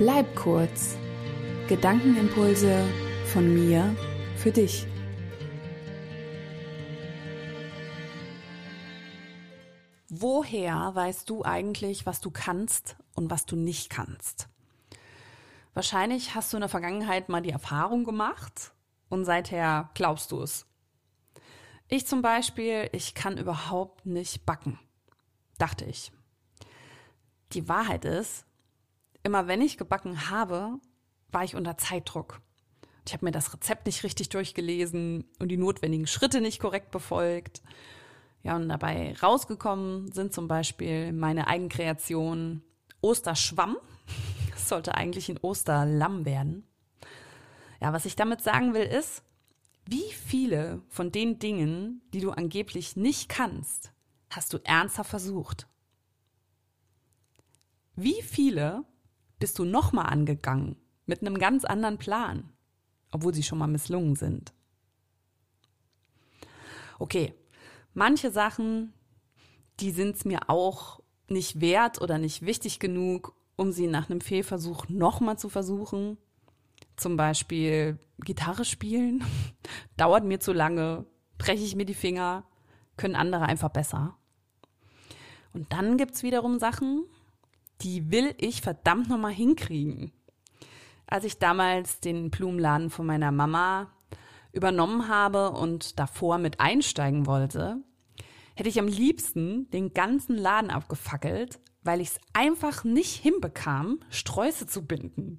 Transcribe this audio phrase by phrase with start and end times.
[0.00, 0.96] Bleib kurz.
[1.68, 2.88] Gedankenimpulse
[3.34, 3.94] von mir
[4.34, 4.86] für dich.
[10.08, 14.48] Woher weißt du eigentlich, was du kannst und was du nicht kannst?
[15.74, 18.72] Wahrscheinlich hast du in der Vergangenheit mal die Erfahrung gemacht
[19.10, 20.64] und seither glaubst du es.
[21.88, 24.78] Ich zum Beispiel, ich kann überhaupt nicht backen,
[25.58, 26.10] dachte ich.
[27.52, 28.46] Die Wahrheit ist,
[29.22, 30.78] immer wenn ich gebacken habe,
[31.30, 32.40] war ich unter Zeitdruck.
[33.06, 37.62] Ich habe mir das Rezept nicht richtig durchgelesen und die notwendigen Schritte nicht korrekt befolgt.
[38.42, 42.62] Ja, und dabei rausgekommen sind zum Beispiel meine Eigenkreation
[43.00, 43.76] Osterschwamm.
[44.52, 46.64] Das sollte eigentlich ein Osterlamm werden.
[47.80, 49.22] Ja, was ich damit sagen will ist,
[49.86, 53.92] wie viele von den Dingen, die du angeblich nicht kannst,
[54.28, 55.66] hast du ernsthaft versucht?
[57.96, 58.84] Wie viele
[59.40, 62.52] bist du nochmal angegangen mit einem ganz anderen Plan,
[63.10, 64.52] obwohl sie schon mal misslungen sind?
[67.00, 67.34] Okay,
[67.94, 68.92] manche Sachen,
[69.80, 74.20] die sind es mir auch nicht wert oder nicht wichtig genug, um sie nach einem
[74.20, 76.18] Fehlversuch nochmal zu versuchen.
[76.96, 79.24] Zum Beispiel Gitarre spielen,
[79.96, 81.06] dauert mir zu lange,
[81.38, 82.44] breche ich mir die Finger,
[82.96, 84.16] können andere einfach besser.
[85.52, 87.06] Und dann gibt es wiederum Sachen,
[87.82, 90.12] die will ich verdammt nochmal hinkriegen.
[91.06, 93.90] Als ich damals den Blumenladen von meiner Mama
[94.52, 97.78] übernommen habe und davor mit einsteigen wollte,
[98.54, 104.66] hätte ich am liebsten den ganzen Laden abgefackelt, weil ich es einfach nicht hinbekam, Sträuße
[104.66, 105.38] zu binden.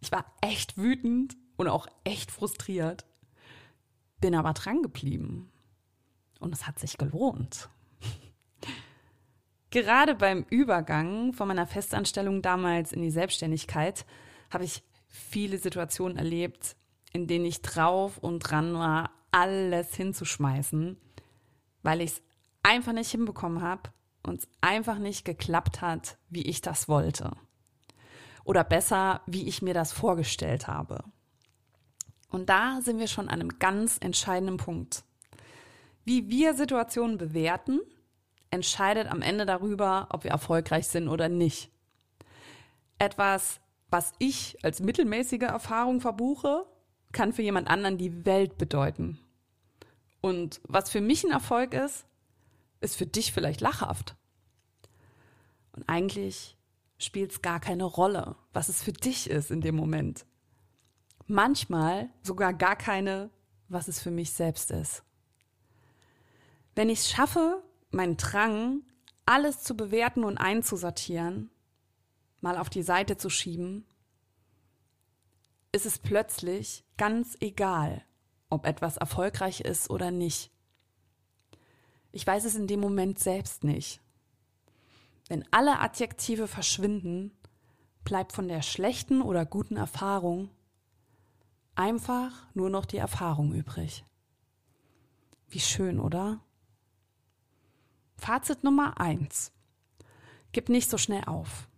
[0.00, 3.04] Ich war echt wütend und auch echt frustriert.
[4.20, 5.50] Bin aber dran geblieben.
[6.38, 7.68] Und es hat sich gelohnt.
[9.76, 14.06] Gerade beim Übergang von meiner Festanstellung damals in die Selbstständigkeit
[14.50, 16.76] habe ich viele Situationen erlebt,
[17.12, 20.96] in denen ich drauf und dran war, alles hinzuschmeißen,
[21.82, 22.22] weil ich es
[22.62, 23.90] einfach nicht hinbekommen habe
[24.22, 27.32] und es einfach nicht geklappt hat, wie ich das wollte.
[28.44, 31.04] Oder besser, wie ich mir das vorgestellt habe.
[32.30, 35.04] Und da sind wir schon an einem ganz entscheidenden Punkt.
[36.06, 37.82] Wie wir Situationen bewerten,
[38.56, 41.70] entscheidet am Ende darüber, ob wir erfolgreich sind oder nicht.
[42.98, 46.66] Etwas, was ich als mittelmäßige Erfahrung verbuche,
[47.12, 49.18] kann für jemand anderen die Welt bedeuten.
[50.20, 52.06] Und was für mich ein Erfolg ist,
[52.80, 54.16] ist für dich vielleicht lachhaft.
[55.72, 56.56] Und eigentlich
[56.98, 60.26] spielt es gar keine Rolle, was es für dich ist in dem Moment.
[61.26, 63.30] Manchmal sogar gar keine,
[63.68, 65.02] was es für mich selbst ist.
[66.74, 68.82] Wenn ich es schaffe, meinen Drang,
[69.24, 71.50] alles zu bewerten und einzusortieren,
[72.40, 73.84] mal auf die Seite zu schieben,
[75.72, 78.04] ist es plötzlich ganz egal,
[78.48, 80.50] ob etwas erfolgreich ist oder nicht.
[82.12, 84.00] Ich weiß es in dem Moment selbst nicht.
[85.28, 87.36] Wenn alle Adjektive verschwinden,
[88.04, 90.50] bleibt von der schlechten oder guten Erfahrung
[91.74, 94.04] einfach nur noch die Erfahrung übrig.
[95.48, 96.40] Wie schön, oder?
[98.16, 99.52] Fazit Nummer eins:
[100.52, 101.68] Gib nicht so schnell auf.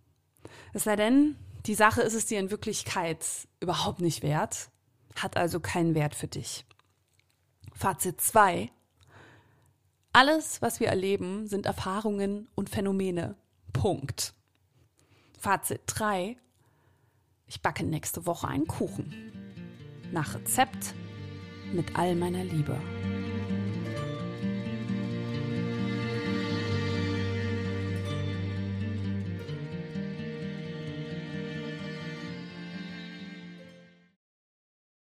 [0.73, 3.25] Es sei denn, die Sache ist es dir in Wirklichkeit
[3.61, 4.71] überhaupt nicht wert,
[5.17, 6.65] hat also keinen Wert für dich.
[7.75, 8.71] Fazit zwei:
[10.13, 13.37] Alles, was wir erleben, sind Erfahrungen und Phänomene.
[13.73, 14.35] Punkt.
[15.39, 16.37] Fazit drei:
[17.47, 19.33] Ich backe nächste Woche einen Kuchen.
[20.13, 20.95] Nach Rezept
[21.73, 22.81] mit all meiner Liebe.